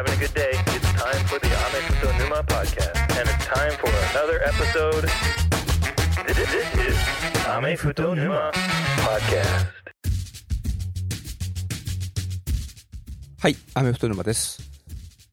[0.00, 0.52] having a good day.
[0.74, 2.96] It's time for the Ame Futo Numa podcast.
[3.20, 5.04] And it's time for another episode.
[6.26, 6.96] This is
[7.46, 8.50] Ame Futo Numa
[9.04, 9.66] podcast.
[13.42, 14.62] はい、アメフト沼です。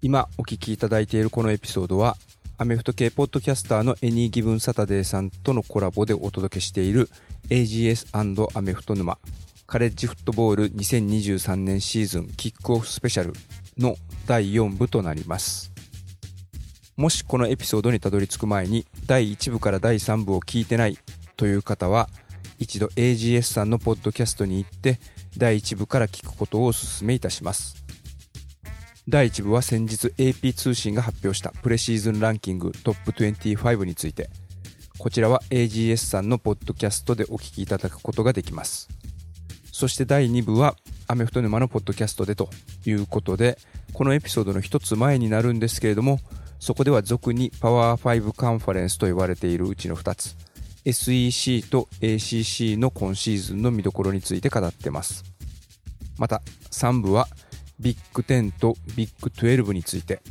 [0.01, 2.17] 今お聞きいただいているこのエピソードは、
[2.57, 7.09] アメフト系ポッドキャスターのエニーギブンサタデーさんとのコラボでお届けしている
[7.49, 8.07] AGS&
[8.53, 9.17] アメフト沼
[9.65, 13.33] カレッジフットボール2023年シーズンキックオフスペシャル
[13.77, 15.71] の第4部となります。
[16.95, 20.97] もしこのエピソードにたどり着く前に第1部から第3部を聞いてない
[21.35, 22.09] という方は
[22.57, 24.99] 一度 AGS さんのポッドキャストに行って
[25.37, 27.87] 第1部から聞くことをお勧めいたします。
[29.09, 34.29] 第1部は先日 AP 通信が発表したプレシーズンランキングトップ25について
[34.97, 38.89] こちらは AGS さんのポッドキャストでお聞きいただくことができます
[39.77, 42.49] そして第2部はアメフト沼のポッドキャストでと
[42.87, 43.59] いうことで
[43.93, 46.19] このエピソードの一つ前になるんですけれども
[46.57, 50.35] そこでは俗にパワー5カンファレンスと言われているうちの2つ
[50.83, 55.25] SEC と ACC の今シーズンの見どころについて語ってます。
[56.17, 57.27] また3部は
[57.79, 60.21] ビッグ10とビッグ12について。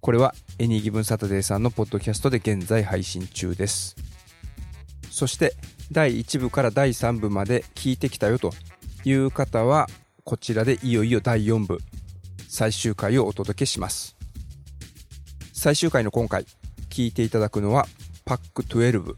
[0.00, 3.94] これはエニーギブンサタデーさんのポッドキャストで現在配信中です。
[5.10, 5.54] そして
[5.92, 8.52] 第1部から第3部まで聞いてきたよと
[9.04, 9.88] いう方は
[10.24, 11.78] こちらでいよいよ第4部
[12.48, 14.16] 最終回をお届けします。
[15.52, 16.46] 最終回の今回
[16.90, 17.86] 聞いていただくのは
[18.24, 19.14] パック12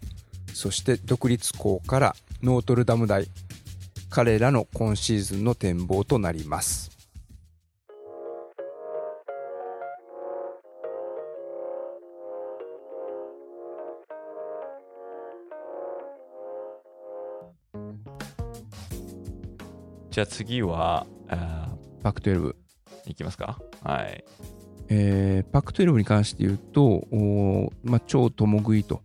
[0.55, 3.27] そして独立校からノートルダム大
[4.09, 6.96] 彼らの今シーズンの展望となります。
[20.17, 21.69] じゃあ次は、あ
[22.03, 22.55] パック12ー
[23.05, 23.59] いきますか。
[23.85, 24.25] はい。
[24.89, 27.07] えーパック12に関して言うと、
[27.85, 29.03] まあ、超共食いと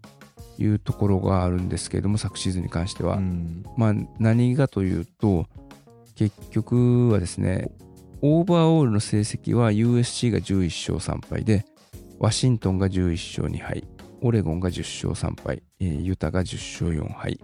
[0.58, 3.18] いうところがあるんですけれども、昨シーズンに関しては。
[3.18, 5.48] うんまあ、何がというと、
[6.16, 7.74] 結局はですね、
[8.22, 11.66] オーバーオールの成績は USC が11勝3敗で、
[12.20, 13.84] ワシントンが11勝2敗、
[14.22, 17.38] オレゴンが10勝3敗、えーユタが10勝4敗、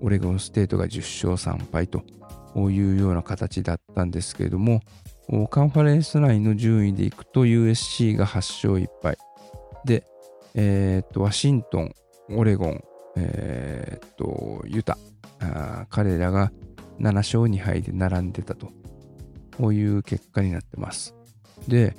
[0.00, 2.02] オレゴンステートが10勝3敗と
[2.56, 4.82] いうような形だったんですけれども、
[5.50, 9.16] カンファレンス内の順位でいくと USC が8勝1敗。
[9.84, 10.04] で、
[10.54, 11.94] えーっとワシントン、
[12.30, 12.84] オレゴン、
[13.16, 14.98] えーっとユタ。
[15.40, 16.52] あ彼らが
[17.00, 18.72] 7勝2敗で並んでたと。
[19.56, 21.14] こういう結果になってます。
[21.68, 21.94] で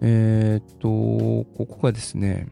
[0.00, 0.88] えーっと
[1.56, 2.48] ここがですね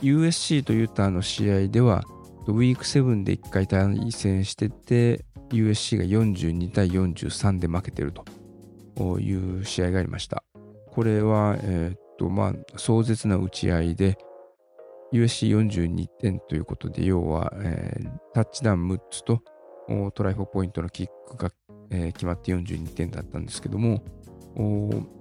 [0.00, 2.04] USC とユタの試合では
[2.46, 8.24] ウィーク7で1回対戦してて USC が42対43で負けてると。
[9.20, 10.42] いう試合がありました。
[10.90, 14.16] これはえーっとまあ壮絶な打ち合いで
[15.12, 19.42] USC42 点ということで、要は、えータッチダウン6つと
[20.14, 21.50] トライフォーポイントのキックが、
[21.90, 24.02] えー決まって42点だったんですけども、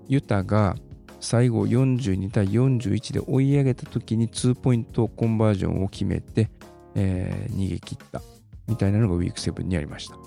[0.07, 0.75] ユタが
[1.19, 6.49] 最後42対41で追い上げた時に2ポイントコンバージョンを決めて、
[6.95, 8.21] えー逃げ切った。
[8.67, 10.17] みたいなのがウィーク7にありました。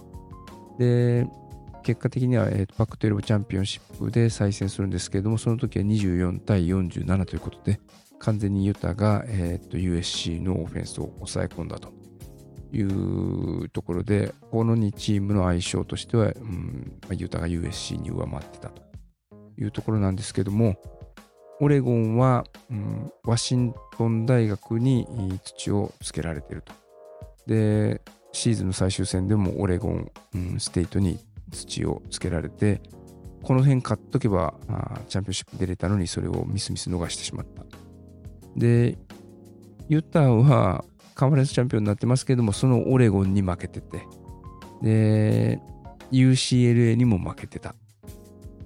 [0.78, 1.26] で、
[1.82, 7.81] 結果的には、えーパック12チャンピオンシップで再戦するんですけれども、その時は24対47ということで、
[8.19, 11.93] 完全にユタが、えー、と USC のオフェンスを抑え込んだと
[12.72, 18.82] いうところで、この2チームの相性としては、うんユタが USC に上回ってたと
[19.59, 20.76] いうところなんですけども、
[21.60, 25.06] オレゴンは、うんワシントン大学に
[25.43, 26.72] 土をつけられていると。
[27.47, 28.03] で、
[28.33, 31.19] シーズンの最終戦でもオレゴン、うんステートに
[31.50, 32.81] 土をつけられて、
[33.43, 37.65] この辺勝っとけばあチャンピオンシップ出れたのにそれをみすみす逃してしまった。
[38.56, 38.99] で、
[39.88, 40.84] ユタは
[41.15, 44.03] カンファレンスチャンピオンになってますけども、そのオレゴンに負けてて、
[44.83, 45.61] で、
[46.12, 47.75] UCLA にも負けてた。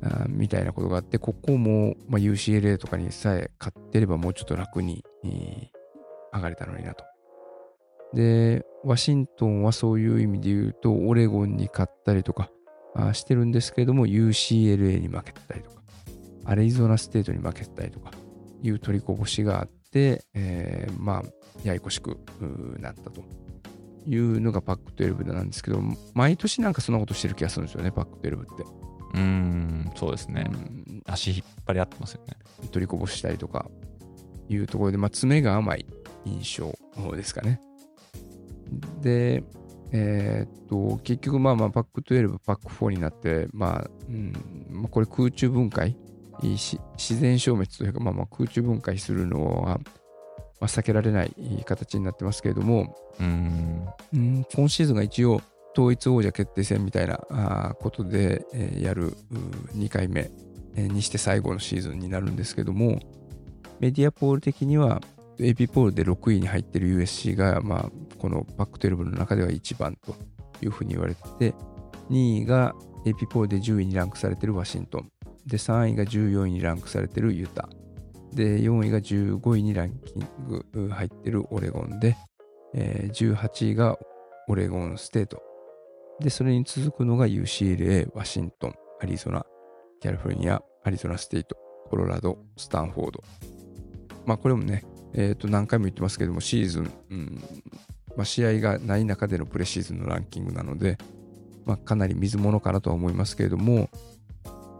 [0.05, 5.83] あみたいなことがあって、ここも、まあ、UCLA とかにさえ勝ってればもうちょっと楽に、えー
[6.33, 7.05] 上がれたのになと。
[8.15, 12.51] で、ワシントンはそういう意味で言うと、オレゴンに勝ったりとか
[12.95, 15.83] あーしてるんですけれども、UCLA に負けてたりとか、
[16.45, 18.11] アリゾナステートに負けてたりとか、
[18.63, 21.23] いう取りこぼしがあって、えーまあ、
[21.65, 22.19] ややこしく
[22.79, 23.23] なったと
[24.07, 25.81] いうのがパック12なんですけど、
[26.15, 28.63] 毎年なんかそんなことしてる気がするんですよね、パック12って。
[29.15, 30.53] うーん、そうですねう。
[30.53, 32.37] ん足引っ張り合ってますよね。
[32.71, 33.71] 取りこぼしたりとか
[34.49, 35.87] いうところで、まあ、爪が甘い
[36.25, 36.73] 印象
[37.17, 37.61] ですかね。
[39.01, 39.45] で、
[39.93, 44.33] えーっと、結局、まあまあ、パック12、パック4になって、まあ、うん
[44.71, 45.97] まあ、これ空中分解？
[46.43, 46.81] 自
[47.21, 49.79] 然消滅というか、まあ、まあ空中分解するのは、ま
[50.63, 51.35] あ、避けられない
[51.65, 53.87] 形になってますけれども、うん。
[54.15, 55.41] うん今シーズンが一応
[55.77, 59.15] 統一王者決定戦みたいなことで、えーやる
[59.77, 60.31] 2回目、
[60.75, 62.99] えーにして最後のシーズンになるんですけども
[63.79, 65.01] メディアポール的には
[65.39, 67.91] AP ポールで6位に入ってる USC が、まあ、
[68.23, 70.15] このパック12の中では1番と
[70.65, 71.55] いうふうに言われてて
[72.09, 72.73] 2位が
[73.05, 75.11] AP ポーで10位にランクされているワシントン。
[75.45, 77.69] で3位が14位にランクされているユタ。
[78.33, 80.27] で4位が15位にランキン
[80.73, 82.17] グ入ってるオレゴンで、
[82.75, 83.99] えー18位が
[84.47, 85.43] オレゴンステート。
[86.21, 89.45] でそれに続くのが UCLA ワシントンアリゾナ
[90.01, 91.57] キャリフォルニアアリゾナステート
[91.91, 93.25] コロラドスタンフォード。
[94.27, 94.85] まあこれもね
[95.15, 97.43] えー、と何回も言ってますけどもシーズン、うん
[98.17, 100.99] まあ、試合がない中でのプレシーズンのランキングなので、
[101.65, 103.89] まあ、かなり水物かなとは思いますけれども、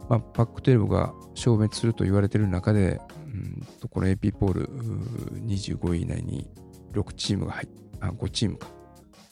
[0.09, 6.47] まあ、パック12が消滅すると言われている中で、うんとこの AP ポールうー25位以内に
[6.93, 7.67] 6チームが入っ
[7.99, 8.67] あ5チームか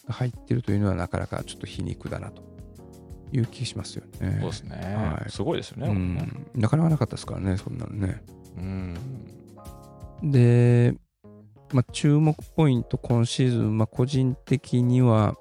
[0.07, 2.41] が入ってるというのはなかなかちょっと皮肉だなと
[3.33, 4.37] いう気がしますよね。
[4.41, 4.75] そうですね。
[4.75, 5.87] はいすごいですよね。
[5.87, 8.23] うん、なかなかなかったですからね、そんなのね。
[8.57, 8.95] うん。
[10.31, 10.95] で、
[11.73, 15.35] まあ、注目ポイント、今シーズン、まあ、個人的には、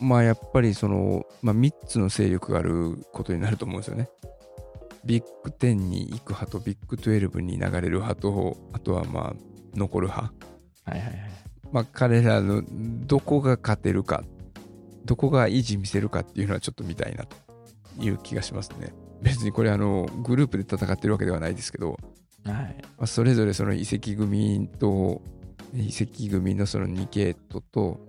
[0.00, 4.10] まあ、やっぱりその、まあ、3つの勢力があることになると思うんですよね。
[5.04, 9.34] ビッグ10に行く派とビッグ12に流れる派と、あとはまあ
[9.74, 10.32] 残る派。
[10.84, 11.16] はいはいはい。
[11.72, 12.62] まあ、彼らの
[13.06, 14.24] どこが勝てるか、
[15.04, 17.36] どこが維持見せるかっていうのはちょっと見たいなと
[18.00, 18.94] いう気がしますね。
[19.22, 21.98] 別にこれあのグループで戦ってるわけではないですけど、
[22.44, 22.76] はい。
[22.98, 25.22] まあ、それぞれその移籍組と
[25.74, 28.00] 移籍組のその2系統と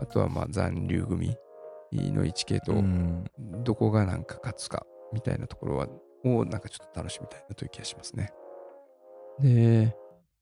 [0.00, 1.36] あとはまあ残留組
[1.92, 3.24] の1系統、うん
[3.64, 5.88] どこがなんか勝つかみたいなところは
[6.24, 8.30] をなんかちょっと楽しみたいなという気がしますね。
[9.40, 9.96] で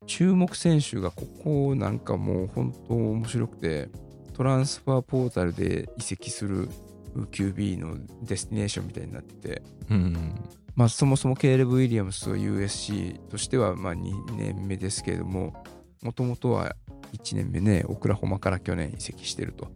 [0.06, 3.88] 注目選手がここなんかもう本当面白くて
[4.35, 6.69] トランスファーポータルで移籍する
[7.14, 10.35] QB のデスティネーションみたいになっててうん。
[10.76, 15.55] まあ、そもそもケーレブ・ウィリアムスは USC としてはまあ2年目ですけれども、
[16.03, 16.75] もともとは
[17.12, 19.71] 1年目ね、オクラホマから去年移籍してると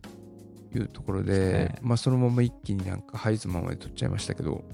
[0.74, 4.64] いうところで、ねまあ、そのまま一気になんかハイズマンまで取っちゃいましたけど、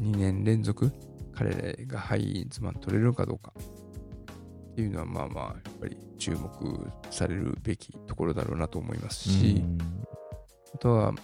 [0.00, 0.92] 2年連続
[1.34, 3.52] 彼らがハイズマン取れるのかどうか
[4.72, 9.64] っていうのはまあまあやっぱり注目されるべきところだろうなと思いますし、
[10.74, 11.14] あとは、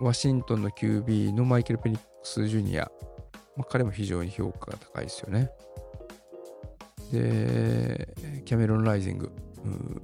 [0.00, 2.88] ワシントンの QB のマイケル・ペニックス・ジュニア。
[3.58, 5.50] まあ、彼も非常に評価が高いですよね。
[7.12, 9.32] で、キャメロン・ライジング。
[9.64, 10.02] うん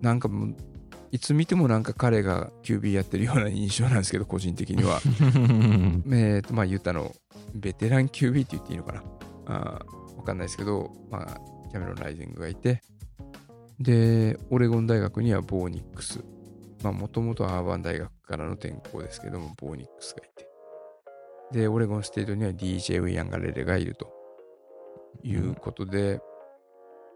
[0.00, 0.56] なんかもう、
[1.12, 4.98] いつ見てもなんか彼が QB やってるような印象なんですけど、個人的には。
[5.34, 6.04] うん。
[6.12, 7.14] えっと、まあ、ユタの
[7.54, 9.02] ベテラン QB って言っていいのかな。
[9.46, 11.40] あーわかんないですけど、まあ、
[11.70, 12.82] キャメロン・ライジングがいて、
[13.78, 16.20] で、オレゴン大学にはボーニックス。
[16.82, 20.49] まあ、もともとはアーバン大学からの転校ですけども、ボーニックスがいて。
[21.52, 24.12] で、オレゴンステートには DJ ウィアンガレレがいると
[25.22, 26.20] いうことで、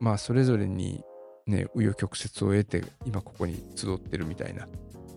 [0.01, 1.03] まあ、それぞれに
[1.47, 4.67] ね、紆余曲折を得て、今ここに集ってるみたいな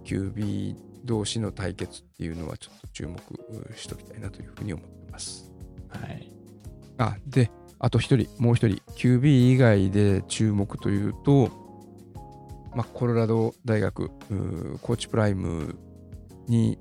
[0.04, 0.76] QB
[1.06, 3.18] 同士の対決っていうのはちょっと注目
[3.76, 5.52] しときたいなというふうに思ってます。
[5.90, 6.32] はい。
[6.98, 11.50] あ、で、あと一人、もう一人、QB 以外で注目というと、
[12.76, 15.78] まあ、コロラド大学、コーチプライム
[16.48, 16.78] に、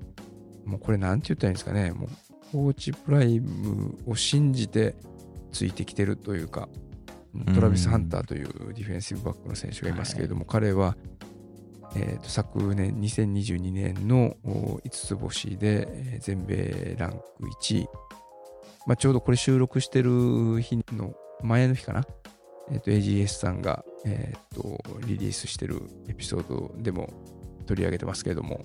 [0.65, 2.09] もうこれなんて言ったらいいんですかね、もう
[2.51, 4.95] コーチプライムを信じて
[5.51, 6.69] ついてきてるというか、
[7.53, 10.95] トラビス・ハンターというディフェンシブバックの選手がいますけれども、彼は、
[11.95, 17.17] えーと昨年2022年のお5つ星でえー全米ランク
[17.61, 17.87] 1位、
[18.85, 22.05] まあ、ちょうどこれ収録してる日の前の日かな、
[22.71, 27.09] えー、と AGS さんが、えーとリリースしてるエピソードでも
[27.67, 28.61] 取り上げてますけれども、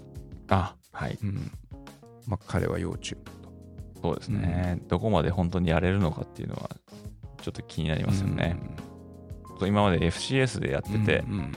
[0.48, 1.18] あ、はい。
[1.22, 1.50] うん。
[2.26, 3.41] まあ、彼は要注目と。
[4.02, 6.70] そうですね、どこまで本当にやれるのかっていうのは、
[7.40, 8.56] ちょっと気になりますよね。
[9.60, 11.56] 今まで FCS でやってうんて、うん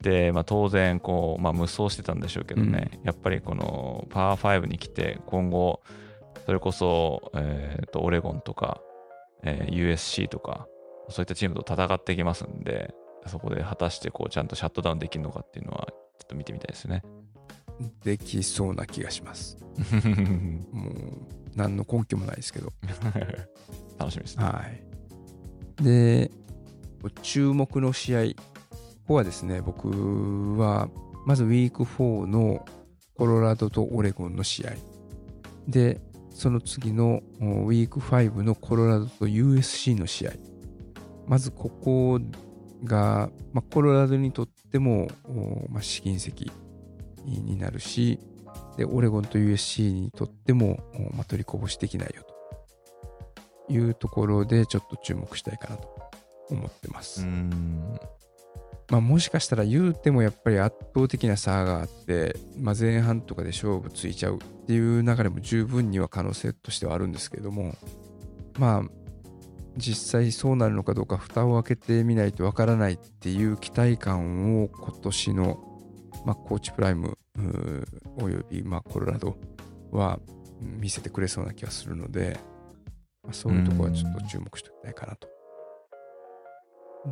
[0.00, 5.82] で、まあ、当然こう、まあ、無双してたんでしょうけどね、やっぱりこのパワー5に来て、今後、
[6.44, 8.80] それこそ、えーとオレゴンとか、
[9.42, 10.68] えー USC とか、
[11.08, 12.94] そういったチームと戦っていきますんで、
[13.26, 17.02] そこで果たしてこうちゃんとシャットダウンできるのかっていうのは、ちょっと見てみたいですね。
[18.04, 19.58] できそうな気がします。
[20.72, 22.72] もう何の根拠もないですけど。
[23.98, 24.44] 楽しみですね。
[24.44, 24.62] は
[25.80, 25.82] い。
[25.82, 26.30] で、
[27.22, 28.34] 注目の試合、こ
[29.08, 30.88] こはですね、僕は、
[31.24, 32.64] まずウィーク4の
[33.16, 34.72] コロラドとオレゴンの試合。
[35.66, 40.32] で、その次のおウィーク5のコロラドと USC の試合。
[41.26, 42.20] まずここ
[42.84, 46.32] が、まあ、コロラドにとっても、おまあ、試金石
[47.24, 48.20] になるし、
[48.76, 52.22] で、オレゴンと USC にとっても、おまあ、取りこぼしできないよ
[53.68, 55.88] というところでちょっと注目したいかなと
[56.50, 57.22] 思ってます。
[57.22, 57.98] うん。
[58.90, 67.74] まあ、もしかしたら言うてもやっぱり圧倒的な差があって、まあ、前半とかで勝負ついちゃうっていう流れも十分には可能性としてはあるんですけども
[68.58, 68.90] まあ
[69.76, 75.58] 実際そうなるのかどうか蓋を開けてみないとわからないっていう期待感を今年の、
[76.24, 77.18] まあ、コーチプライム
[78.20, 79.36] および、まあ、コロラド
[79.92, 80.18] は
[80.60, 82.38] 見せてくれそうな気がするので、
[83.22, 85.28] まあ、そういうところはちょっと注目しておきたいかなと。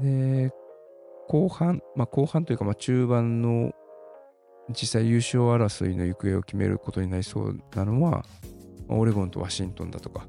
[0.02, 0.50] で
[1.28, 3.72] 後半、まあ、後半というか、ま、中盤の
[4.70, 8.24] 実際優勝争いの行方を決めることになりそうなのは、
[8.88, 10.26] オレゴンとワシントンだとか、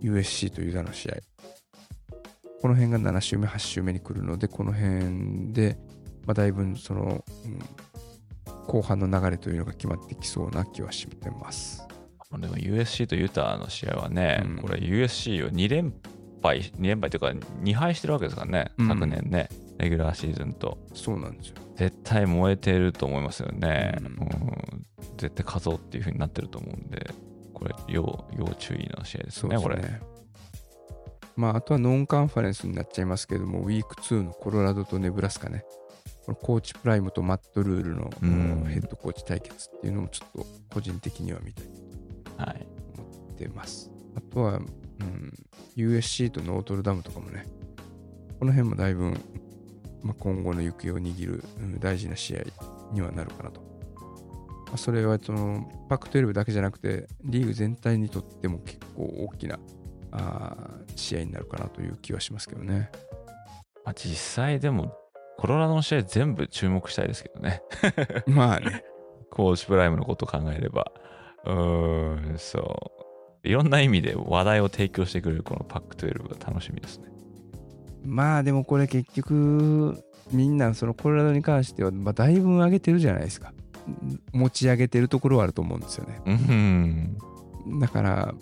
[0.00, 1.16] USC とユダの試合。
[2.60, 5.78] この辺が7週目、8週目に来るので、この辺で、
[6.26, 7.58] まあ、だいぶその、うん
[8.66, 11.86] 後半の流れというのが決まってきそうな気はしてます。
[12.32, 15.94] でも USC とユタの試合はね、うんこれ USC を2連
[16.42, 17.26] 敗、2連敗というか
[17.62, 20.78] 2敗してるわけですからね、うん昨年ね、レギュラーシーズンと。
[20.94, 21.54] そうなんですよ。
[21.76, 23.96] 絶対燃えてると思いますよね。
[24.00, 27.08] うんうん絶対勝とうっていう風になってると思うんで、
[27.52, 29.78] これ要、要注意の試合ですね、これ。
[31.36, 35.64] まあ、あとはノンカンファレンスになっちゃいますけども、ウィーク2のコロラドとネブラスカね、
[36.24, 41.66] このコーチプライムとマットルールの、うんヘッドコーチ対決っていうのもちょっと個人的には見たい
[42.38, 42.66] はい。
[42.94, 43.90] と思ってます。
[44.16, 44.58] あとは、う
[45.04, 45.32] ん、
[45.76, 47.44] USC とノートルダムとかもね、
[48.38, 49.10] この辺もだいぶ、
[50.02, 52.42] まあ、今後の行方を握る、うん大事な試合
[52.92, 53.60] にはなるかなと。
[54.68, 59.58] まあ、それはそのパック12だけじゃなくて、リーグ全体にとっても結構大きな
[60.10, 62.90] あー試合になるかなという気はしますけどね。
[63.84, 64.96] まあ、実際でも、
[65.36, 67.62] コロラドの試合全部注目したいですけどね。
[68.26, 68.84] まあね。
[69.30, 70.92] コーチプライムのことを考えれば。
[71.44, 72.92] うーん、そ
[73.44, 73.48] う。
[73.48, 77.08] いろんな意味で話題を提供してくれるこのパック12が楽しみですね。
[78.04, 83.52] まあでもこれ結局、みんなそのコロラドに関しては、まあ、だいぶ上げてるじゃないですか。
[84.32, 86.20] 持ち上げてるところはあると思うんですよね。
[86.24, 87.80] うん。
[87.80, 88.34] だから、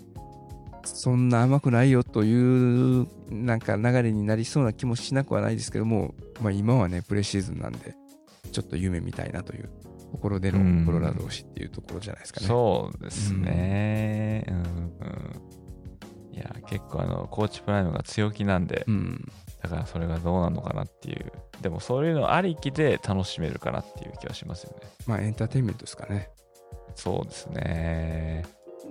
[0.83, 7.95] そんな甘くないよというなんか流れになりそうな気もしなくはないですけども、まあ、今はね、プレシーズンなんで、
[8.51, 9.69] ちょっと夢見たいなという
[10.11, 12.47] ところでうんのコロラド推しっていうところじゃないですかね。
[12.47, 14.45] そうですね。
[14.47, 16.33] うん、うん。
[16.33, 19.31] いや、結構あの、コーチプライムが強気なんで、うん。
[19.61, 21.31] だからそれがどうなのかなっていう。
[21.61, 24.87] でもそういうのありきで楽しめるかなっていう気はしますよね。
[25.07, 26.29] まあ、エンターテインメントですかね。
[26.95, 28.43] そうですね。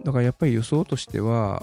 [0.05, 1.63] だからやっぱり予想としては、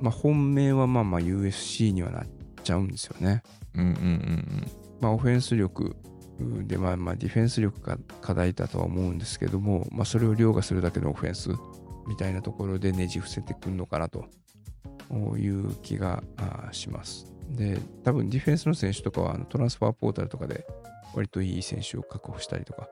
[0.00, 2.26] まあ、本命はまあまあ USC にはなっ
[2.62, 3.42] ちゃうんですよね。
[3.74, 4.66] うんうんうん
[5.00, 5.96] まあ、オフェンス力
[6.38, 11.50] うんで、まあまあディフェンス力が課題だとは思うんですけども、まあ、それを凌駕するだけのオフェンス
[12.06, 14.26] みたいなところでねじ伏せてくるのかなと
[15.36, 16.22] いう気が
[16.72, 17.32] します。
[17.50, 20.66] で、多分ディフェンスの選手とかはあのトランスファーポータルとかで
[21.14, 22.88] 割といい選手を確保したりとか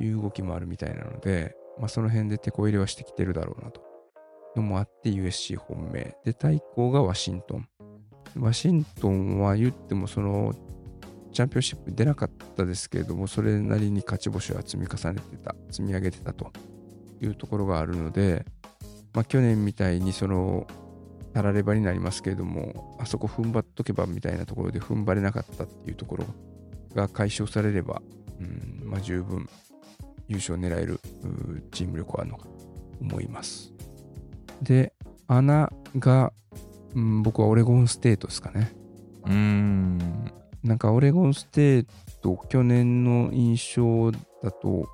[0.00, 3.87] いう動きもあるみたいなので、まあ、その辺で手こ入れはしてきてるだろうなと。
[4.56, 6.16] のもあって USC 本命。
[6.24, 7.68] で、対抗がワシントン。
[8.36, 10.54] ワシントンは言ってもその
[11.32, 16.52] チャンピオンシップ出なかったですけれども、それなりに勝ち星は積み重ねてた、積み上げてたと
[17.20, 18.44] いうところがあるので、
[19.14, 20.66] まあ、去年みたいにその、
[21.32, 26.24] たらればになりますけれども、あそこ踏ん張っとけばみたいなところで踏ん張れなかったっていうところ
[26.94, 28.02] が解消されれば、
[28.40, 29.48] うんまあ、十分
[30.26, 31.00] 優勝を狙える
[31.70, 32.50] チーム力はあるのかと
[33.00, 33.72] 思います。
[34.62, 34.92] で、
[35.26, 36.32] 穴が、
[36.94, 38.72] うん、僕はオレゴンステートですかね。
[39.26, 39.98] うん。
[40.62, 41.86] なんかオレゴンステー
[42.22, 44.88] ト、去年の印象だと、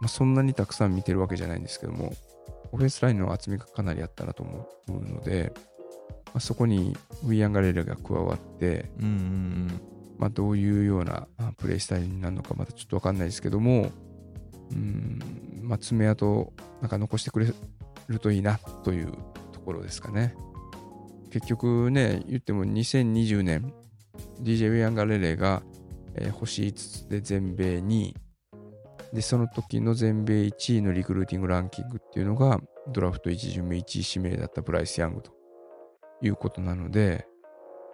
[0.00, 2.12] まあ、そんなにたくさん見てるわけじゃないんですけども、
[2.72, 5.52] オフェンスラインの厚みがかなりあったなと思うので、
[6.26, 9.80] まあ、そこにウィアン・ガレラが加わって、うんうん
[10.18, 13.90] まあ、どういうようなあプレイスタイルになるのかまだちょっとわかんないですけども、
[14.70, 15.18] うん、
[15.62, 17.46] まあ、爪痕なんか残してくれ
[18.12, 19.12] るといいなという
[19.52, 20.34] ところですかね。
[21.30, 23.72] 結局ね、言っても2020年、
[24.42, 25.62] DJ ウィアン・ガレレが、
[26.14, 28.16] えー星5つで全米2位。
[29.12, 35.32] で、その時の全米1位のリクルーティングランキングっていうのが、ドラフト1巡目1位指名だったブライス・ヤングと
[36.22, 37.26] いうことなので、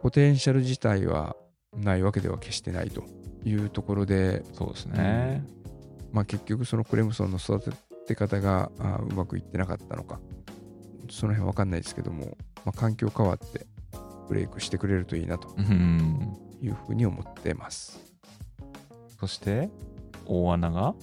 [0.02, 1.37] ポテンシャル自体は
[1.75, 3.04] ないわけでは決してないと
[3.44, 4.54] いうところで、うん。
[4.54, 5.44] そうですね。
[6.12, 7.76] まあ、結局そのクレムソンの育て
[8.14, 10.20] 方があうまくいってなかったのか。
[11.10, 13.66] その辺わかんないですけども、まあ、環境変わって
[14.28, 15.54] ブレイクしてくれるといいなと。
[15.56, 16.36] うん。
[16.62, 18.00] いうふうに思ってます。
[19.20, 19.70] そして
[20.26, 20.94] 大穴が？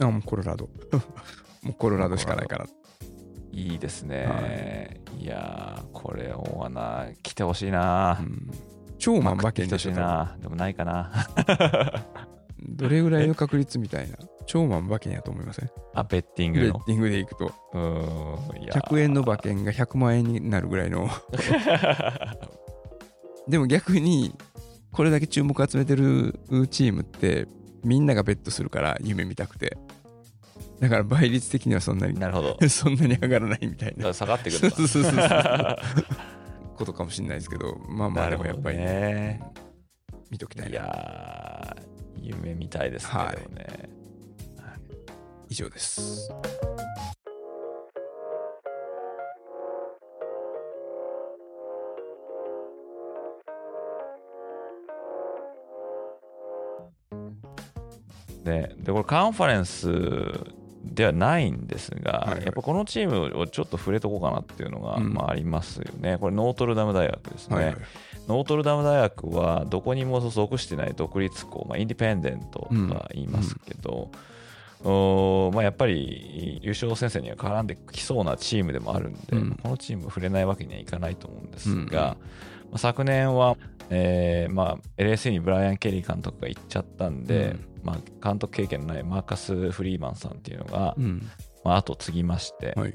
[0.00, 0.68] あ、もうコロラド。
[1.62, 2.66] もうコロラドしかないかな。
[3.52, 8.18] いいですね、い、やーこれ大穴来てほしいな。
[8.20, 8.50] う、ん、
[8.98, 10.28] 超万馬券来てほしいでしょ。
[10.40, 11.10] でもないかな
[12.68, 14.16] どれぐらいの確率みたいな。
[14.46, 15.70] 超万馬券やと思いません？
[15.94, 16.64] あベッティングの？
[16.64, 21.08] ベッティングでいくと、うーんいや100円の馬券が100万円になるぐらいの。
[23.48, 24.34] でも逆に、
[24.92, 26.38] これだけ注目集めてる
[26.70, 27.46] チームって、
[27.84, 29.76] みんながベットするから、夢見たくて。
[30.80, 32.56] だから倍率的にはそんなに、なるほど。
[32.68, 34.12] そんなに上がらないみたいな。
[34.12, 35.14] 下がってくそうるそうそうそう。
[36.76, 39.40] ことかもしれないですけど、まあまあでもやっぱりね、ね。
[40.30, 40.76] 見ときたいいな。
[40.78, 41.89] やー
[42.20, 43.38] 夢みたいですね、はい
[45.50, 46.32] 以上です。
[58.44, 59.90] ででこれカンファレンス
[60.84, 66.16] ではないんですが、はいはいやっぱこのチームをちょっと触れとこうかなっていうのが、うんまあ、ありますよね。
[66.18, 67.56] これノートルダム大学ですね。
[67.56, 67.76] はいはい。
[68.30, 74.12] ノートルダム大学はどこにも属してない独立校、まあ、インディペンデントとは言いますけど、
[74.84, 79.58] おーまあ、やっぱり優勝戦線には絡んできそうなチームでもあるんで、うん。
[79.60, 81.86] このチーム触れないわけにはいかないと思うんですうん。
[81.86, 82.16] が、
[82.70, 83.56] まあ、昨年は、
[83.90, 87.66] えーまあ、LSE にブライアン・ケリー監督が行っちゃったんで、うん。
[87.82, 91.28] まあ、監督経験のないマーカス・フリーマンさんっていうのが、うん。
[91.64, 92.94] まあ後を継ぎまして、はい。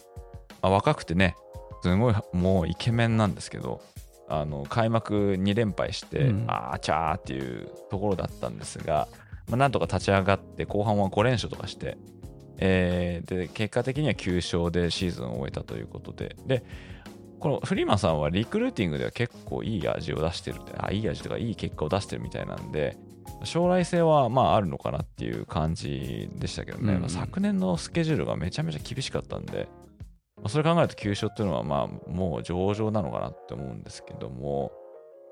[0.61, 1.35] まあ、若くてね
[1.83, 3.81] すごいもうイケメンなんですけど
[4.27, 6.45] あの開幕2連敗して、うん。
[6.47, 9.07] あーちゃーっていうところだったんですが、
[9.47, 11.97] まあ、なんとか立ち上がって後半は5連勝とかして、
[12.57, 16.63] えーで結果的には9勝でシーズンを終えたということでで
[17.39, 22.97] このフリーマンさんはリクルーティングでは結構いい味を出してるあいい味とかいい結果を出してるみたいなんで
[23.43, 26.99] 将来性はまああるのかなっていう感じでしたけどね、うん。
[27.01, 29.84] まあ昨年のスケジュールがめちゃめちゃ厳しかったんで、まあ
[30.49, 34.71] それ考えると9勝っていうのはまあもう上々なのかなって思うんですけども、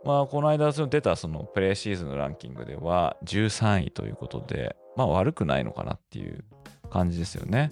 [0.06, 6.44] まあ、この間その出たそのプレーシーズンのランキングでは13位ということで、まあ悪くないのかなっていう
[6.90, 7.72] 感じですよね。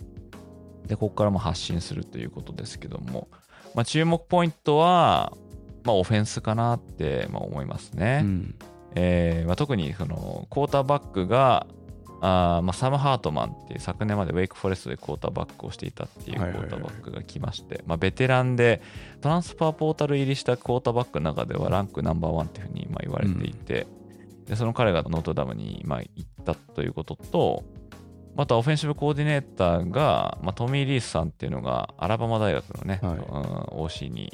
[0.87, 3.27] で、ここからも発信するということですけども、
[3.75, 5.33] まあ、注目ポイントは、
[5.83, 8.21] まあ、オフェンスかなってまあ思いますね。
[8.23, 8.55] うん
[8.95, 11.65] えーまあ、特にそのクォーターバックが
[12.23, 18.81] あーまあ、サム・ハートマンっていう昨年までウェイクフォレストでクォーターバックをしていたっていうクォーターバックが来まして、まあ、ベテランで
[19.21, 23.87] トランスファーポータル入りしたクォーターバックの中ではランクナンバーワンっていうふうにまあ言われていて、
[24.45, 27.63] でその彼がノートダムにまあ行ったということと
[28.35, 33.15] またオフェンシブコーディネーターが、まあ、トミー・リースさんっていうのがアラバマ大学のね、はい。
[33.15, 33.23] うん
[33.81, 34.31] OC に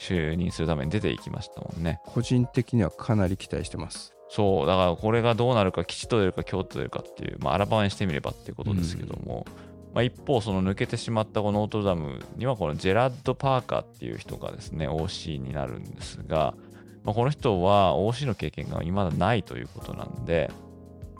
[0.00, 2.00] 就任するために出ていきましたもんね。
[2.06, 4.14] 個人的にはかなり期待してます。
[4.30, 9.44] そう、だからこれがどうなるか、吉と出るか、京と出るかっていう、まあ、アラバマにしてみればっていうことですけども、
[9.92, 16.54] まあ、一方、その抜けてしまったこのノートルダムには、このジェラッド・パーカーっていう人がですね、OC になるんですが、
[17.04, 20.50] まあ、この人は OC の経験が未だないということなんで、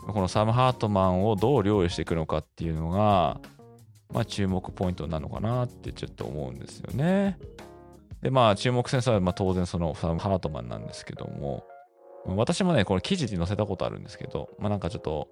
[0.07, 3.39] このサム・ハートマンをどう料理していくのかっていうのが、
[4.11, 7.37] まあ、注目ポイントなのかなってちょっと思うんですよね。
[8.21, 11.65] で、まあ、注目選手はまあ当然そのサム・ハートマンなんですけども、
[12.25, 15.27] 私もね、これ記事に載せたことあるんですけど、まあなんかちょっと、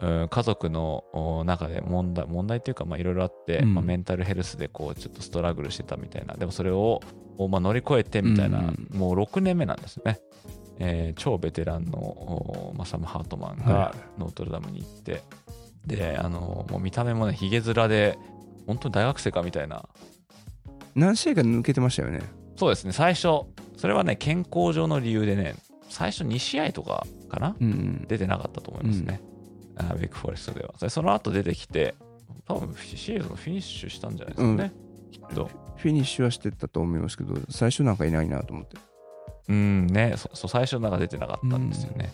[0.00, 3.74] うん家族のお中で問題、問題っていうか、まあいろいろあって、うん。
[3.74, 7.00] まあ、メンタルヘルスでこう、ちょっとストラグルしてたみたいな、でもそれを、
[7.36, 8.88] おまあ、乗り越えてみたいな、うん。
[8.92, 10.20] もう6年目なんですね。
[10.78, 13.72] えー超ベテランの、おまあ、サム・ハートマンはい。
[13.72, 15.22] はがノートルダムに行って、
[15.84, 18.16] で、あの、もう見た目もね、ヒゲ面で、
[18.68, 19.88] 本当に大学生かみたいな、
[20.98, 22.20] 何試合か抜けてましたよね。
[22.56, 23.44] そうですね、最初、
[23.76, 25.54] それはね、健康上の理由でね、
[25.88, 27.56] 最初2試合とかかな？
[27.60, 28.06] うんうん。
[28.08, 29.20] 出てなかったと思いますね。
[29.76, 30.74] あウェイクフォレストでは。
[30.80, 31.94] でその後出てきて、
[32.46, 34.72] 多分シーズンフィニッシュしたんじゃないですかね。
[35.10, 35.50] きっと。
[35.76, 38.76] フィニッシュはしてたと思いますけど、最初なんかいないなと思って。
[39.48, 42.12] うんね、そそう最初なんか出てなかったんですよね。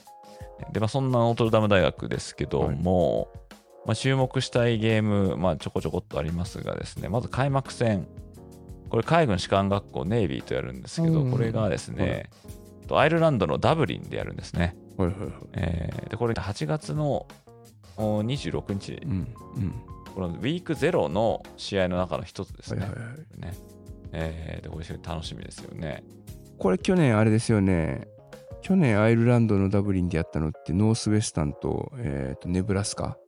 [0.72, 3.28] で、まあ、そんなノートルダム大学ですけども、
[3.86, 8.06] まあ、注目したいゲーム、まあ、ちょこちょこっとありますがですね、まず開幕戦、
[8.94, 12.30] これ海軍士官学校ネイビーとやるんですけど、うんこれがですね、
[12.86, 14.76] とアイルランドのダブリンでやるんですね。
[14.96, 15.32] はいはいはい。
[15.54, 17.26] えーで、これ8月の
[17.96, 19.10] お26日うん
[19.56, 19.74] うん。
[20.14, 22.82] このウィークゼロの試合の中の一つですね。
[22.82, 23.40] はいはいはい。
[23.40, 23.52] ね
[24.12, 26.04] えーでこれ楽しみですよね。
[26.60, 28.06] これ去年あれですよね。
[28.62, 33.18] 去年アイルランドのダブリンでやったのってノースウェスタンと,、えーとネブラスカ。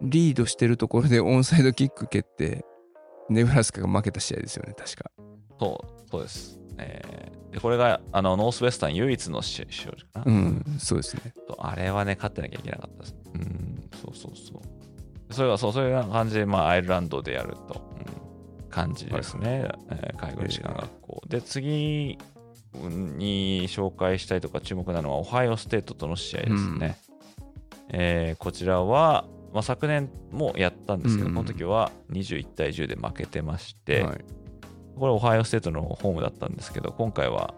[0.00, 2.64] リードしてるところでオンサイドキック蹴って
[3.28, 5.10] ネブラスカが負けた試合ですよね、確か。
[5.58, 6.58] そう、そうです。
[6.78, 9.66] えーでこれがあのノースウェスタン唯一の試合
[10.20, 11.34] かな、うん、そうですね。
[11.58, 13.14] あれはね、勝ってなきゃいけなかったです。
[13.34, 15.34] うん、そうそうそう。
[15.34, 18.12] それはそう、そういう感じで、まあ、アイルランドでやると、うん
[18.70, 19.68] 感じですね。
[19.90, 21.22] えー介護士官学校。
[21.28, 22.18] で、次
[22.72, 26.98] に紹介したいとか注目なのは、オハイオステートとの試合ですね。
[27.90, 34.24] えーこちらは、まあ、昨年もやったんですけど、うんこの時は21対10で負けてまして、はい、
[34.96, 37.54] これオハイオステートのホームだったんですけど、今回は、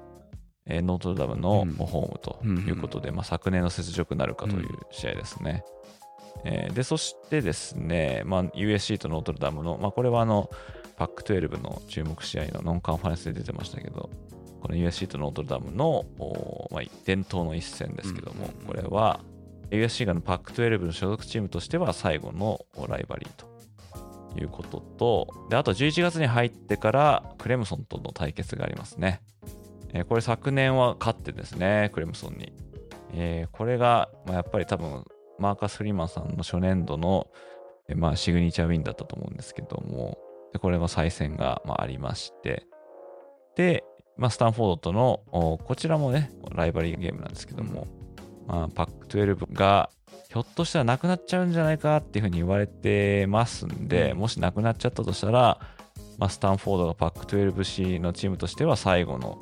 [0.66, 1.74] えーノートルダムのうん。
[1.74, 5.62] ホームということで、まあ、昨年の雪辱なるかという試合ですね。
[6.44, 10.50] えーで、そしてですね、まあ、USC とノートルダムの、まあ、これはあの、
[10.96, 14.10] パック12の注目試合の non-conference で出てましたけど、
[14.60, 18.66] この USC とノートルダムの、おまあ、伝統の一戦ですけども、うん。
[18.66, 19.20] これは
[19.74, 23.46] USC がのパック12の所属チームとしては最後の rivalry と
[24.40, 29.20] いうことと、であと11月に入ってからクレムソンとの対決がありますね。
[29.92, 32.52] えーこれ昨年は勝ってですね、クレムソンに。
[33.12, 35.04] えーこれが、まあ、やっぱり多分、
[35.38, 37.28] マーカス・フリーマンさんの初年度の、
[37.88, 40.18] えーまあ、シグニチャーウィンだったと思うんですけども、
[40.52, 42.66] でこれは再戦が、まあ、ありまして、
[43.56, 43.84] で、
[44.16, 45.20] まあ、スタンフォードとの、
[45.64, 47.86] こちらもね、ライバリーゲームなんですけども、
[48.46, 49.90] まあ、パック12が
[50.28, 54.18] ひょっとしたらなくなっちゃうんじゃないかっていうふうに言われてますんで、うん。
[54.18, 55.60] もしなくなっちゃったとしたら、
[56.18, 59.38] まあ、スタンフォードがパック 12C のチームとしては最後の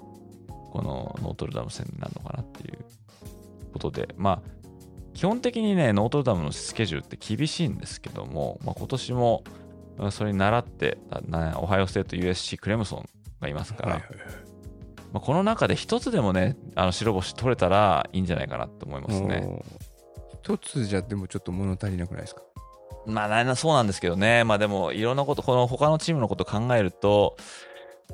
[0.73, 2.79] このノートルダム戦になるのかなっていう
[3.73, 4.51] ことで、まあ、
[5.15, 9.45] 基本的にね、ノートルダムのスケジュールって厳しいんですけども、まあ、今年も
[9.99, 13.09] うんそれに倣って、なオハイオステート USC クレムソン
[13.41, 14.41] がいますから、はいはいはい
[15.12, 19.62] まあ、この中で一つでもね、あの白星取れたらいいんじゃないかなと思いますね。
[20.42, 22.42] 一つじゃでもちょっと物足りなくないですか？
[23.07, 24.44] まあな、そうなんですけどね。
[24.44, 27.37] まあでも、いろんなこと、この他のチームのことを考えると、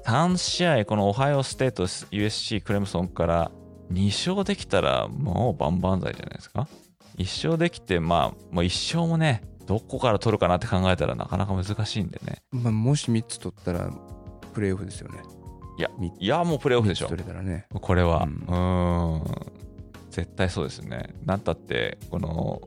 [0.04, 3.50] 3試合、このオハイオステート、USC クレムソンから
[3.92, 6.68] 2勝できたら、もう万々歳じゃないですか
[7.18, 12.42] ？1勝できて、まあ、もう1勝もね、どこから取るかなって考えたらなかなか難しいんでね。
[12.52, 13.90] まあ、もし3つ取ったら
[14.54, 15.18] プレーオフですよね。
[15.78, 17.06] いやみいや、もうプレーオフでしょ。
[17.06, 17.66] 取れたらね。
[17.72, 18.26] これは。
[18.48, 18.56] うう
[19.18, 19.22] ん。
[20.10, 21.14] 絶対そうですね。
[21.24, 22.60] なんたって、この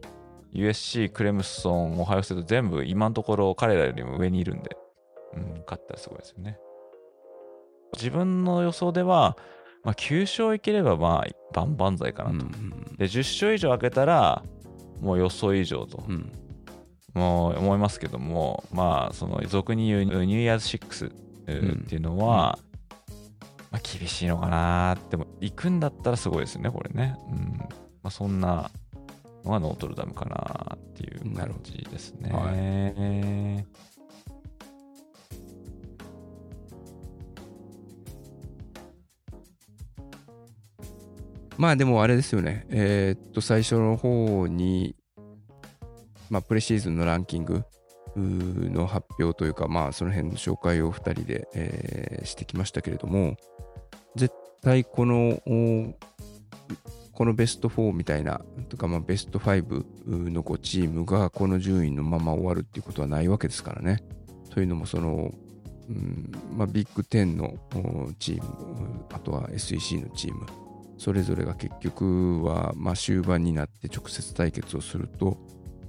[0.53, 4.77] USC、クレムソン、オハイオステート全部今のところ彼らよりも上にいるんで、
[5.33, 6.57] うん、勝ったらすごいですよね。
[7.97, 9.37] 自分の予想では、
[9.83, 12.35] まあ、9勝いければまあ万々歳かなと。
[12.35, 14.43] うんで、10勝以上開けたら、
[15.01, 16.31] もう予想以上と、うん
[17.13, 22.57] もう思いますけども、まあ、その俗に言うニューイヤーズ6っていうのは、
[23.71, 27.15] まあ、厳しいのかなっても、行くんだったらすごいですね、これね。
[27.31, 27.57] うん
[28.03, 28.69] まあ、そんな
[29.45, 32.29] のがノートルダムかなっていう感じですね。
[32.29, 32.37] な
[41.57, 42.65] まあでもあれですよね。
[42.69, 44.95] えーっと、最初の方に、
[46.29, 47.63] まあ、プレシーズンのランキング
[48.15, 53.35] の発表というか、まあ、その辺の紹介を2人で、えーしてきましたけれども、
[54.61, 55.41] 対この、
[57.13, 59.85] このベスト4みたいな、とか、まあ、ベスト5
[60.29, 64.03] のチームがこの順位のまま終わるっていうことはないわけですからね。
[64.49, 65.33] というのも、その、
[65.89, 67.53] うんまあ、ビッグ10の
[68.19, 70.45] チーム、あとは SEC のチーム、
[70.97, 75.37] それぞれが結局は、まあ、終盤になって直接対決をすると、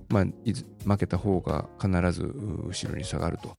[0.09, 3.57] まあ、負けた方が必ず後ろに下がると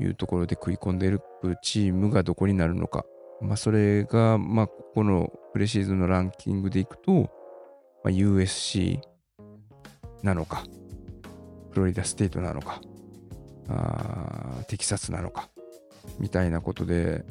[0.00, 1.20] いうところで食い込んでいる
[1.62, 3.04] チームがどこになるのか、
[3.40, 7.30] まあ、それが、まあ、ここのプレシーズンのランキングでいくと、
[8.02, 9.00] まあ、USC
[10.22, 10.64] なのか、
[11.70, 12.80] フロリダステートなのか、
[13.68, 15.48] あテキサスなのか、
[16.18, 17.24] みたいなことで、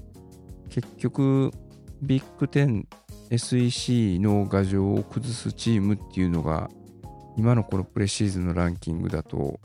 [0.69, 1.51] 結局、
[2.01, 2.85] ビッグ10、
[3.29, 6.69] SEC の牙城を崩すチームっていうのが、
[7.35, 9.59] 今のこのプレシーズンのランキングだと、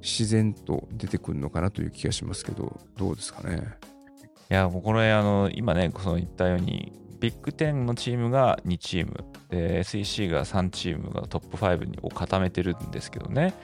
[0.00, 3.62] 自然と出てくるのかなという気がしますけど、どうですかね？
[4.50, 13.54] いや、もうこれ、あの、今ね、その言ったように、ビッグ10のチームが2チーム、で、SEC が3チームがトップ5を固めてるんですけどね。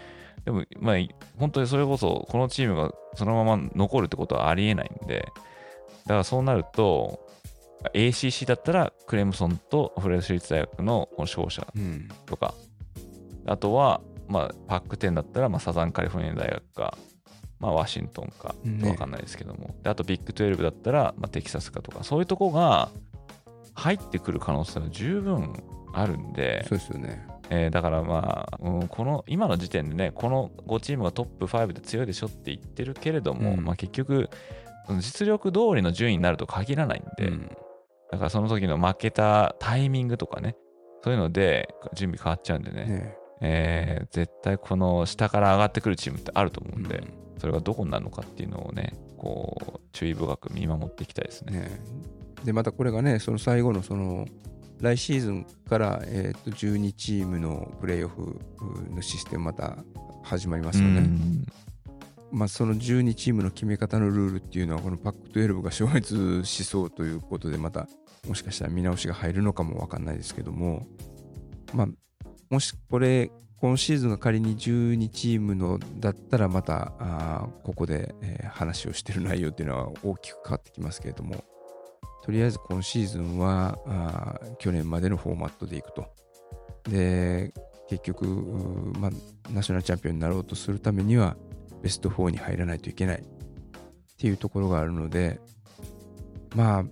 [0.45, 0.97] でも、まあ、
[1.39, 5.29] 本当にそれこそ、このチームがそのまま残るってことはありえないんで、
[6.05, 7.21] だからそうなると、
[7.95, 12.09] ACC だったら、クレムソンとフレッシュリッツ大学のこの勝者うん。
[12.27, 12.55] とか、
[13.47, 16.97] あとは、まあ、パック10だったら、まあ、サザンカリフォルニア大学か、
[17.61, 18.91] まあ、ワシントンか、ね。
[18.91, 19.75] わかんないですけども。
[19.83, 22.91] であと、ビッグ12だったら、まあ、テキサスかとか、そういうとこが
[23.75, 25.53] 入ってくる可能性は十分
[25.93, 27.27] あるんで、そうですよね。
[27.51, 33.65] えーだからまあ、うんこの今の時点でねこの5チームがトップ5で強いでしょって言ってるけれども、うん。
[33.65, 34.31] まあ、結局
[35.01, 37.49] 実力通りの順位になると限らないんで、うん。
[38.11, 40.57] だからその時の負けたタイミングとかね
[41.03, 42.85] そういうので準備変わっちゃうんでね。
[42.87, 43.17] ね。
[43.41, 51.53] えー絶対この下から上がってくるチームってあると思うんで、うんそれがどこになるのかっていうのをねこう注意深く見守っていきたいですね。
[51.61, 51.81] ね
[52.45, 54.27] でまたこれがねその最後のその
[54.81, 58.39] 来シーズンから、えー、と12チームのプレーオフ
[58.95, 59.79] のシステムまた
[60.23, 61.01] 始まりますよね。
[61.01, 61.47] うん
[62.35, 67.87] まあ、その12チームの決め方のルールっていうのはこのパック12が消滅しそうということでまた
[68.27, 70.85] もしかしたら見直しが入るのかもわかんないですけども
[71.73, 71.89] まあ
[72.51, 81.45] もしこれ今シーズンが仮に12チームのだったらまたあここで、えー話をしてる内容っていうのは大きく変わってきますけれども。
[82.25, 86.07] とりあえず今シーズンはあ去年までのフォーマットでいくと。
[86.89, 87.53] で
[87.89, 88.27] 結局、
[88.99, 89.11] まあ、
[89.53, 91.37] ナショナルチャンピオンになろうとするためには
[91.83, 93.19] ベスト4に入らないといけない。
[93.19, 95.39] っていうところがあるので
[96.55, 96.85] まあ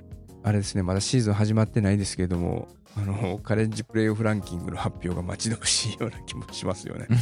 [0.43, 0.83] あれですね。
[0.83, 7.07] まだシーズン始まってないですけれどもあのカレッジプレーオフランキングの発表が待ち遠しいような気もしますよね。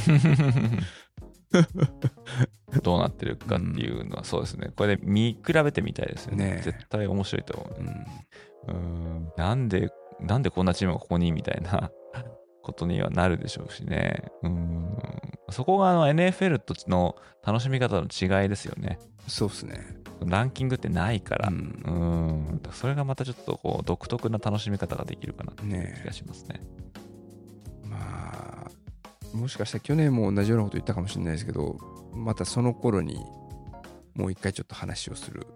[2.82, 4.70] どうなってるかっていうのはそうですね。
[4.76, 6.44] これで見比べてみたいですよね。
[6.44, 7.80] ねえ絶対面白いと思う。
[7.80, 8.06] うん
[8.68, 11.90] うんなんで、なんでこんなチームがここにみたいな
[12.62, 14.24] ことにはなるでしょうしね。
[14.42, 14.98] うん
[15.50, 18.98] そこがあの NFL との楽しみ方の違いですよね。
[19.26, 20.00] そうですね。
[20.24, 21.48] ランキングってないから。
[21.48, 26.60] ううんん、それがまたちょっとこう独特な楽しみ方ができるかなって気ねがしますね。
[27.84, 31.78] まあもしかしたら去年も同じようなこと言ったかもしれないですけど
[32.12, 33.24] またその頃に
[34.14, 35.46] もう一回ちょっと話をする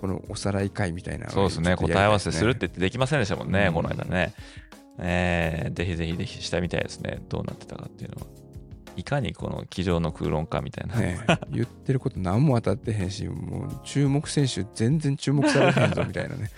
[0.00, 4.34] このおさらい会みたいなそうですね、答え合わせするって言ってできませんでしたもんね、うんこの間ね。
[4.98, 8.26] えーぜひぜひぜひしたみたいですね、どうなってたかっていうのは。
[8.96, 10.96] いかにこの机上の空論かみたいな。
[10.96, 16.50] ね言ってること何も当たってへんしもう注目選手全然注目されへんぞみたいなね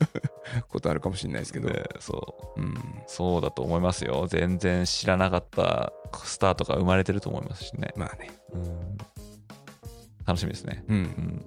[0.68, 2.74] ことあるかもしれないですけど、でそううん、
[3.06, 4.26] そうだと思いますよ。
[4.28, 5.92] 全然知らなかった
[6.24, 7.92] スターとか生まれてると思いますしね。
[7.96, 8.98] まあね、うん
[10.26, 10.84] 楽しみですね。
[10.88, 11.44] うんうん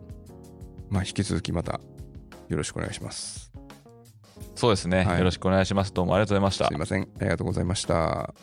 [0.89, 1.79] まあ引き続きまた
[2.47, 3.51] よろしくお願いします
[4.55, 5.93] そうですね、はいよろしくお願いします。
[5.93, 6.77] どうもありがとうございましたすい。
[6.77, 8.33] ませんありがとうございました.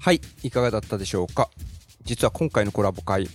[0.00, 1.50] はい、いかがだったでしょうか
[2.04, 3.28] 実は今回のコラボ会、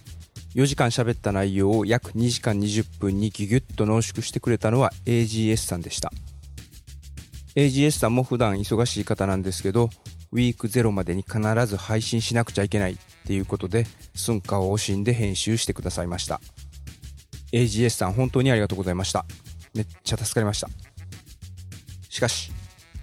[0.56, 6.12] 4時間喋った内容を約2時間20分にギュギュッと濃縮してくれたのは AGS さんでした。
[7.56, 9.90] AGS さんも普段忙しい方なんですけど、
[10.32, 16.42] ウィーク0までに必ず配信しなくちゃいけないっていうことで、寸暇を惜しんで編集してくださいました。
[17.52, 19.26] AGS さん本当にありがとうございました。
[19.74, 20.70] めっちゃ助かりました。
[22.10, 22.52] しかし、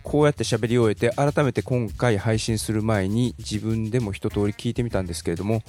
[0.09, 5.63] こうやって喋り終えて改めて今回配信する前に自分でも一通り聞いてみたんですけれども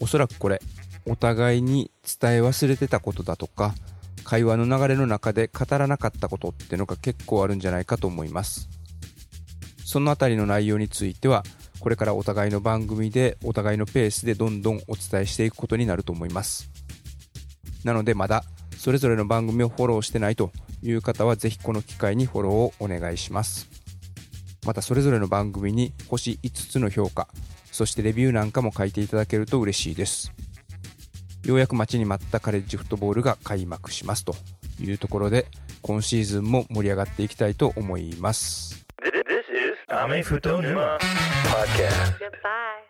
[0.00, 0.60] おそらくこれ
[1.06, 1.90] お互いに
[2.20, 3.74] 伝え忘れてたことだとか
[4.22, 8.68] 会話の流れの中で語らなかったことってのが結構あるんじゃないかと思います
[9.82, 11.42] そのあたりの内容については
[11.80, 16.70] これからお互いの番組でお互いのペースでどんどんお伝えしていくことになると思います。
[17.84, 18.44] なのでまだ
[18.76, 20.50] それぞれの番組をフォローしてないと
[20.82, 23.68] いう方はぜひこの機会にフォローをお願いします。
[24.66, 27.28] またそれぞれの番組に星5つの評価
[27.70, 30.32] そしてレビューなんかも書いていただけると嬉しいです。
[31.44, 34.34] ようやく待ちに待ったカレッジフットボールが開幕しますと
[34.80, 35.46] いうところで
[35.82, 38.84] 今シーズンも盛り上がっていきたいと思います。
[39.02, 42.18] This this is Ame Futonuma Podcast.
[42.20, 42.85] Goodbye.